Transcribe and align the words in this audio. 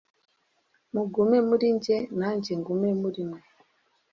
«Mugume 0.93 1.37
muri 1.49 1.67
njye 1.75 1.97
nanjye 2.19 2.51
ngume 2.59 2.89
muri 3.01 3.21
mwe.» 3.29 3.41